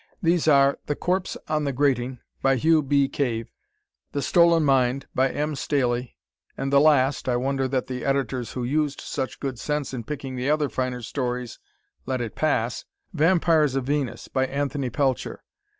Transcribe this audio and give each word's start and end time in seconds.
These 0.19 0.47
are: 0.47 0.79
"The 0.87 0.95
Corpse 0.95 1.37
on 1.47 1.63
the 1.63 1.71
Grating," 1.71 2.17
by 2.41 2.55
Hugh 2.55 2.81
B. 2.81 3.07
Cave; 3.07 3.51
"The 4.13 4.23
Stolen 4.23 4.65
Mind," 4.65 5.05
by 5.13 5.29
M. 5.29 5.53
Staley, 5.53 6.17
and 6.57 6.73
the 6.73 6.81
last 6.81 7.29
(I 7.29 7.35
wonder 7.35 7.67
that 7.67 7.85
the 7.85 8.03
editors 8.03 8.53
who 8.53 8.63
used 8.63 8.99
such 8.99 9.39
good 9.39 9.59
sense 9.59 9.93
in 9.93 10.03
picking 10.03 10.35
the 10.37 10.49
other 10.49 10.69
finer 10.69 11.03
stories, 11.03 11.59
let 12.07 12.19
it 12.19 12.33
pass), 12.33 12.83
"Vampires 13.13 13.75
of 13.75 13.83
Venus," 13.83 14.27
by 14.27 14.47
Anthony 14.47 14.89
Pelcher. 14.89 15.43